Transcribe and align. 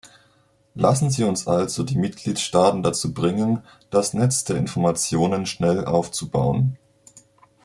Lassen 0.73 1.11
Sie 1.11 1.23
uns 1.25 1.45
also 1.47 1.83
die 1.83 1.95
Mitgliedstaaten 1.95 2.81
dazu 2.81 3.13
bringen, 3.13 3.61
das 3.91 4.15
Netz 4.15 4.43
der 4.43 4.55
Informationen 4.57 5.45
schnell 5.45 5.85
aufzubauen. 5.85 6.79